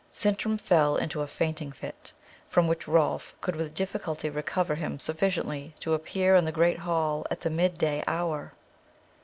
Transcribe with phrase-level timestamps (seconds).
[0.09, 2.11] Sintram fell into a fainting fit,
[2.49, 7.23] from which Rolf could with difficulty recover him sufficiently to appear in the great hall
[7.29, 8.51] at the mid day hour.